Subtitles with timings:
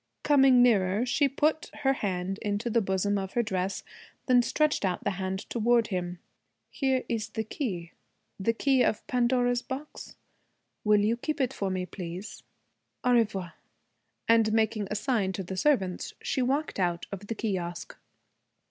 [0.23, 3.83] Coming nearer, she put her hand into the bosom of her dress,
[4.25, 6.17] then stretched out the hand toward him.
[6.71, 7.91] 'Here is the key
[8.39, 10.15] the key of Pandora's box.
[10.83, 12.41] Will you keep it for me please?
[13.03, 13.53] Au revoir.'
[14.27, 17.95] And making a sign to the servants she walked out of the kiosque.